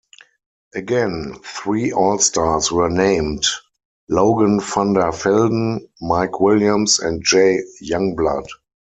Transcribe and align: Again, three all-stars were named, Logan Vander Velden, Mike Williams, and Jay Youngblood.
Again, 0.73 1.35
three 1.45 1.91
all-stars 1.91 2.71
were 2.71 2.89
named, 2.89 3.45
Logan 4.09 4.59
Vander 4.59 5.11
Velden, 5.11 5.89
Mike 6.01 6.39
Williams, 6.39 6.97
and 6.97 7.23
Jay 7.23 7.61
Youngblood. 7.83 8.47